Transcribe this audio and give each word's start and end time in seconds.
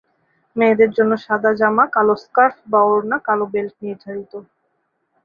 মেয়েদের 0.55 0.89
জন্য 0.97 1.11
সাদা 1.25 1.51
জামা, 1.59 1.83
কালো 1.95 2.15
স্কার্ফ 2.23 2.57
বা 2.71 2.79
ওড়না, 2.85 3.17
কালো 3.27 3.45
বেল্ট 3.53 3.75
নির্ধারিত। 3.83 4.33